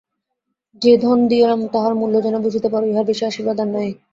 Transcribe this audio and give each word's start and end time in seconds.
যে 0.81 0.93
ধন 0.97 1.19
দিলাম 1.31 1.59
তাহার 1.73 1.93
মূল্য 1.95 2.15
যেন 2.25 2.35
বুঝিতে 2.45 2.67
পার, 2.69 2.83
ইহার 2.85 3.05
বেশি 3.09 3.23
আশীর্বাদ 3.25 3.57
আর 3.59 3.69
নাই। 3.75 3.89